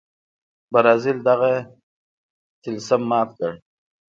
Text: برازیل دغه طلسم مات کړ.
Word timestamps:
برازیل 0.71 1.17
دغه 1.27 1.51
طلسم 2.63 3.01
مات 3.09 3.29
کړ. 3.37 3.51